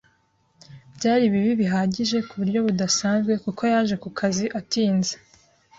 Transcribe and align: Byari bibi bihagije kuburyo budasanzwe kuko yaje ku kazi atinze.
Byari 0.95 1.25
bibi 1.33 1.53
bihagije 1.61 2.17
kuburyo 2.27 2.59
budasanzwe 2.67 3.31
kuko 3.43 3.61
yaje 3.73 3.95
ku 4.03 4.09
kazi 4.19 4.45
atinze. 4.59 5.13